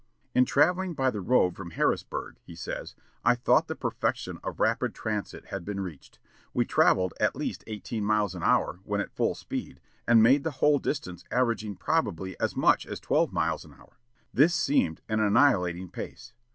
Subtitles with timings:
[0.33, 4.95] "In travelling by the road from Harrisburg," he says, "I thought the perfection of rapid
[4.95, 6.17] transit had been reached.
[6.55, 10.49] We travelled at least eighteen miles an hour, when at full speed, and made the
[10.57, 13.99] whole distance averaging probably as much as twelve miles an hour.
[14.33, 16.33] This seemed like annihilating space.